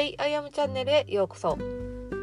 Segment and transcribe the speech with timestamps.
[0.00, 1.58] Way I Am チャンネルへようこそ。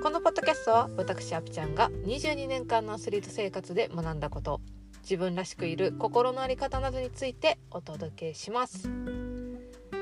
[0.00, 4.60] このポッドキャストは私アピちゃんが22年間のアスリート生活で学んだこと
[5.02, 8.88] 自分らしくいる心の在り方などについてお届けします。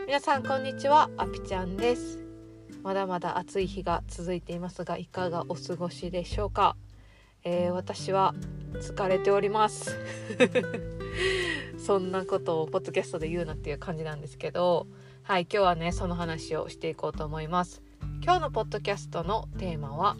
[0.06, 1.08] 皆さんこんにちは。
[1.16, 2.22] アピちゃんです。
[2.82, 6.76] まだまだ暑い日が続いていますがいかがお過ごしでしょうか、
[7.42, 8.34] えー、私は
[8.82, 9.96] 疲れております。
[11.82, 14.86] そんなことをポッドキャストで言うなっていう感じなんですけど
[15.24, 17.80] はい今日はねその話をしていこうと思います。
[18.24, 20.16] 今日のポッドキャストのテーマは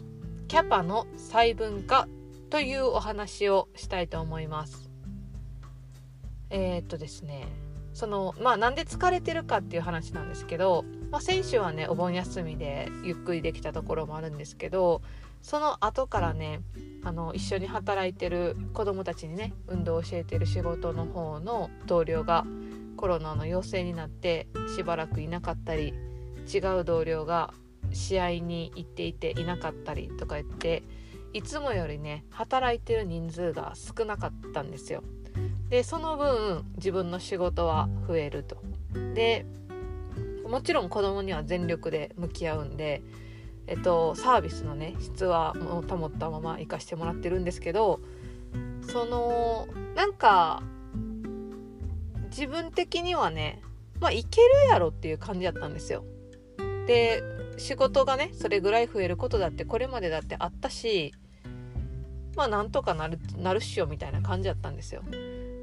[0.47, 2.07] キャパの細分化
[2.49, 4.89] というお話をしたいと思います。
[6.49, 7.47] えー、っとですね
[7.93, 15.01] そのまあなんで疲れてるかっていう話なんですけど、まあ、先週はねお盆休みでゆっくりできたところもあるんですけど
[15.41, 16.61] その後からね
[17.03, 22.45] あの一緒に働いてる子どもたちにね運動を教えてる仕事の方の同僚が
[22.95, 25.93] コロナの陽性になってしばらくいなかったり
[26.53, 27.53] 違う同僚が
[27.91, 30.83] 試合に行っていていなかったりとか言って
[31.33, 35.03] いつもよりね働いてる人数が少なかったんですよ。
[35.69, 38.57] でその分自分の仕事は増えると。
[39.13, 39.45] で
[40.47, 43.01] もちろん子供には全力で向き合うんで
[43.65, 45.55] えっと、サービスのね質は
[45.87, 48.01] 保ったまま行かしてもらってるんですけど
[48.87, 50.61] そのなんか
[52.35, 53.61] 自分的にはね
[54.01, 56.03] まあいけるやろっていう感じだったんですよ。
[56.87, 57.21] で
[57.57, 61.13] 仕事がねそれぐらい増えることだってこれまでだってあったし
[62.35, 65.03] まあなんとかなるなるっしょみたいな感じだったんですよ。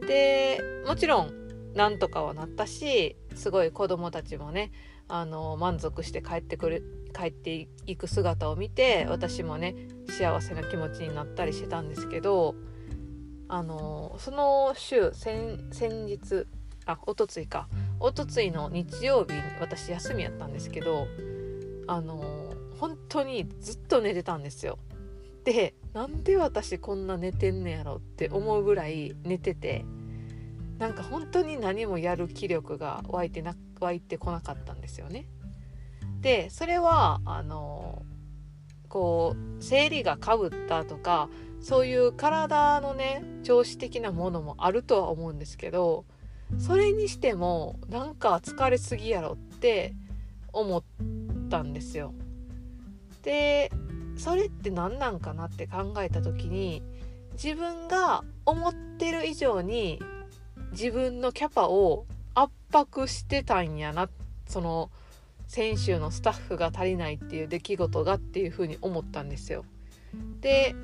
[0.07, 4.71] でもちろんなんとかはなったしすごい子供たちもね
[5.09, 9.75] あの満足して帰ってくる帰っていく姿を見て私もね
[10.09, 12.55] 幸せな気持ちになったりしてたんですけど
[13.49, 15.73] あのその週先
[16.07, 16.47] 日
[16.93, 21.07] あおとついかおとついの日曜日に私休みやったんですけど
[21.87, 22.23] あの
[22.79, 24.79] 本当にずっと寝てたんですよ。
[25.45, 29.85] でなんで私こんな寝てんねやろって思うぐらい寝てて
[30.79, 35.27] なんか本当に何もやる気力が湧いてな湧いてこなかったんですよね。
[36.21, 38.03] でそれはあの
[38.89, 41.29] こう生理がかぶったとか
[41.61, 46.05] そういう体のね調子的なものもあるとは思うんですけど
[46.59, 49.95] それにしてもなんか疲れすぎやろって
[50.53, 50.83] 思っ
[51.49, 52.13] たんですよ。
[53.23, 53.71] で
[54.17, 56.83] それって何なんかなって考えた時に
[57.33, 60.01] 自分が思ってる以上に
[60.73, 64.09] 自分のキャパを圧迫してたんやな
[64.47, 64.91] その
[65.47, 69.65] 先週のスタッフが足りないっていう出来事がっていうふうに思ったんですよ。
[70.41, 70.75] で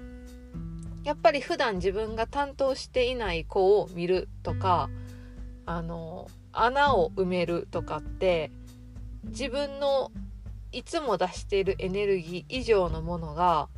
[1.05, 4.91] やっぱり普段自分が担当していない子を見るとか
[5.67, 8.51] あの穴を埋めるとかって
[9.25, 10.11] 自分の
[10.73, 13.69] いつも出しているエネルギー以上のものが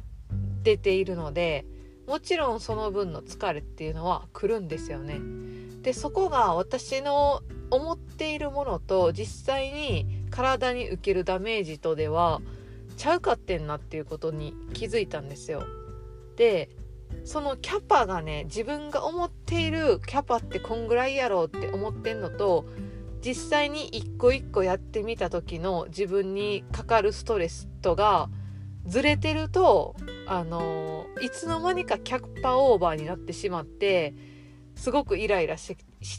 [0.62, 1.64] 出ているので
[2.06, 5.20] もちろんその分の疲れっていうのは来るんですよね。
[5.82, 12.40] でそこが私の思っているものと実際に体に受けるダメージとでは
[12.96, 15.64] ちゃうかってんなっていうことに気づいたんですよ。
[16.36, 16.70] で
[17.24, 22.66] そのキャパがね自分が思っているキャパってこんぐらいやろうって思ってんのと
[23.20, 28.30] 実際に一個一個やってみた時の自分にかかるストレスとが
[28.86, 29.96] ずれてると
[30.26, 34.14] あのいつの間にかキャパオーバーになってしまって
[34.76, 35.76] すごくイライラし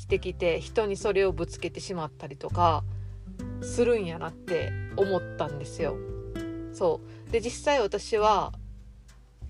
[0.08, 2.84] てきて人にそれをぶつけてしまったりとか
[3.62, 5.96] するんやなって思ったんですよ。
[6.74, 8.54] そうで実際私は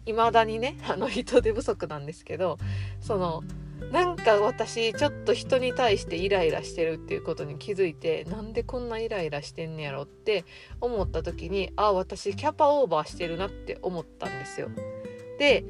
[0.06, 2.58] 未だにねあの人手不足なんですけど
[3.00, 3.44] その
[3.92, 10.46] なんか私ちょっと人に対してイライラしてるっていうことに気づいてなんでこんなイライラしてんねやろって
[10.82, 14.70] 思った時にあ私キャパオーバーしてるなって思ったんですよ。
[15.40, 15.64] で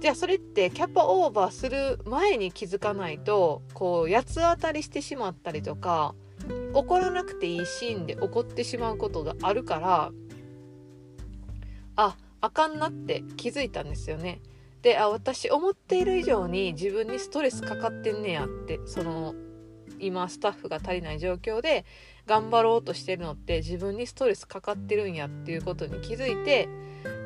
[0.00, 6.14] じゃあそれってキャパオーバーする前に気づかないとこう八つ当たりしてしまったりとか
[6.72, 10.12] 怒らなくていいシーンで怒ってしまうことがあるから
[11.96, 14.40] ああかんなって気づいたんですよね。
[14.82, 19.34] であ私思っている以上に自分にストレスかかってんねやってその
[19.98, 21.84] 今スタッフが足りない状況で
[22.26, 26.68] 頑張ろうとしてるのって自分にストレスかかってるんやっていうことに気づいて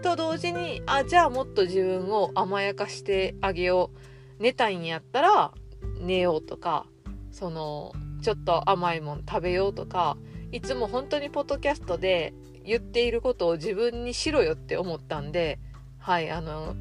[0.02, 3.90] と同時にあじゃあもっと自分を甘やかしてあげよ
[4.38, 5.52] う寝たいんやったら
[6.00, 6.86] 寝ようとか
[7.30, 10.16] そのちょっと甘いもん食べようとか
[10.50, 12.34] いつも本当にポッドキャストで
[12.64, 15.58] 言っていることを自分にしろよって思ったんで
[15.98, 16.74] はいあの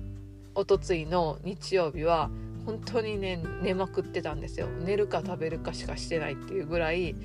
[0.55, 2.29] おとついの日曜日は
[2.65, 7.15] 本当にね寝まくってたんですよ寝るか食べるかしかしてないっていうぐらい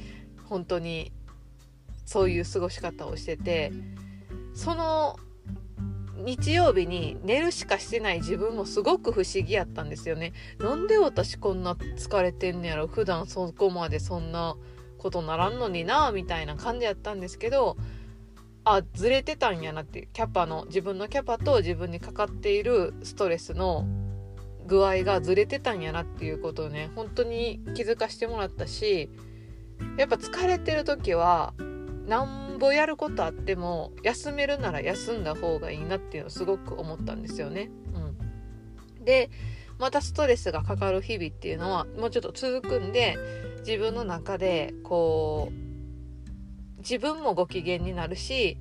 [0.48, 1.12] 本当に
[2.04, 3.72] そういう過ごし方をしてて
[4.54, 5.18] その
[6.16, 10.32] 日曜日に寝るしかしてない自分もすごく不思議やったんですよね。
[10.58, 12.88] なんで私こんな疲れてんねやろ？
[12.88, 14.56] 普段そこまでそんな
[14.98, 17.76] ことならんのになみたいな感じやったんですけど
[18.64, 23.86] あずれてたんやなってキャパの自分のキャパと自分にかかっているストレスの
[24.66, 29.10] 具合がずれてたんやなっていうことをね本当に気づかしてもらったし
[29.96, 31.54] やっぱ疲れてる時は
[32.06, 37.70] なんぼやることあっても休めるなら休んだ方がいいなっていうのをすごく思ったんですよね。
[37.94, 39.30] うん、で
[39.78, 43.16] またストレスがかかる日々っていうのはもうちょっと続くんで
[43.60, 45.67] 自分の中でこう
[46.78, 48.58] 自分もご機嫌になるし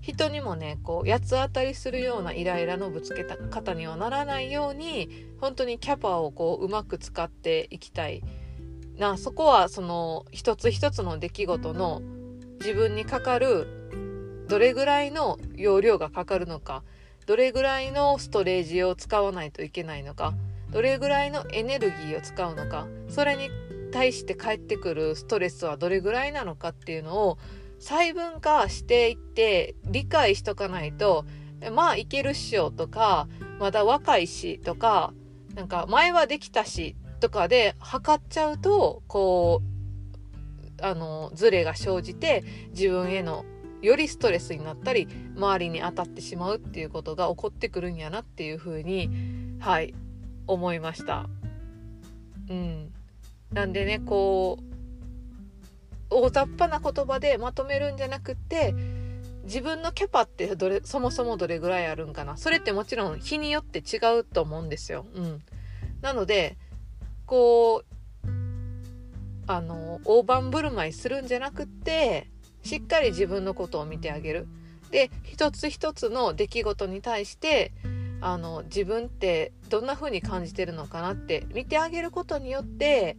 [0.00, 5.08] 人にもねこう八つ当たりするようなイライラのぶつけた方にはならないように
[5.40, 8.22] 本当にキャパをこううまく使っていきたい。
[8.98, 12.02] なそこはその一つ一つの出来事の
[12.60, 16.82] 自分にかかるどれぐらいの容量がかかるのか
[17.26, 20.34] どれぐらいのストレージを使わないといけないのか
[20.70, 23.50] どれぐらいのエネルギーを使うのかそれに
[23.92, 27.38] 対して返ってくるストレスはどれぐらいなのかっていうのを
[27.78, 31.24] 細分化していって理解しとかないと
[31.72, 33.28] まあいけるっしょとか
[33.60, 35.12] まだ若いしとか
[35.54, 39.62] なんか前はできたしとかで測っちゃうとこ
[40.80, 43.44] うあのズレが生じて自分への
[43.82, 49.10] よりストレスになったり周りに当たってしまうっていうことが起こってくるんやなっていうふうに
[49.60, 49.94] はい
[50.46, 51.28] 思いました。
[52.48, 52.92] うん、
[53.52, 54.72] なんでねこう
[56.10, 58.74] 大雑把な言葉でまとめるんじゃなくって
[59.44, 65.06] 自分のキャパってどれそもそもどれぐらいあるんかなそれってもちろん日によって違うと思うんですよ。
[65.14, 65.42] うん、
[66.00, 66.56] なので
[67.26, 67.92] こう
[69.46, 72.30] あの大盤振る舞いするんじゃなくって
[72.62, 74.46] しっかり自分のことを見てあげる。
[74.90, 77.72] で一つ一つの出来事に対して
[78.20, 83.16] あの自分ってどんな風に感じてるのかなって見てあげることによって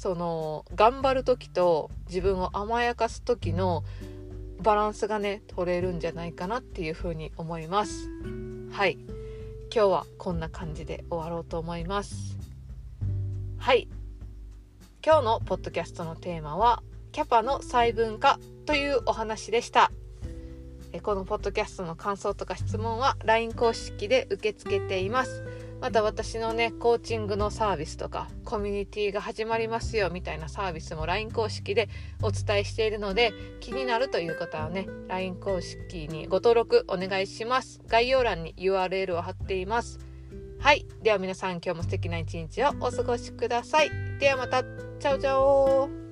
[0.00, 3.84] その頑張る時と自分を甘やかす時の
[4.62, 8.08] バランスがね取れるんじゃないかなっていうふうに思います。
[8.72, 8.96] はい。
[9.70, 12.38] 今日はこんな感じで終わろうと思います。
[13.58, 13.88] はい。
[15.04, 16.82] 今日のポッドキャストのテーマは
[17.12, 19.92] キャパの細分化というお話でした。
[21.02, 25.44] このポッドキャストの感想とか質問は LINE 公式で受け付けています。
[25.80, 31.88] また私のねコーチングのサービスとかコミュニティが始まりますよみたいなサービスも LINE 公式で
[32.22, 37.80] お伝えしているので気になるという方はね LINE 公式にご登録お願いします。
[37.88, 39.98] 概要欄に URL を貼っています。
[40.58, 40.86] はい。
[41.02, 43.90] では皆さん今日も素敵な一日をお過ごしください。
[44.18, 44.62] ではまた。
[44.62, 46.09] チャオチャオ。